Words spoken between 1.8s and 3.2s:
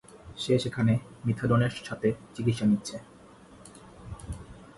সাথে চিকিৎসা নিচ্ছে।